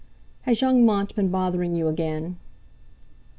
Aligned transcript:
"Has 0.41 0.61
young 0.61 0.83
Mont 0.83 1.13
been 1.13 1.29
bothering 1.29 1.75
you 1.75 1.87
again?" 1.87 2.39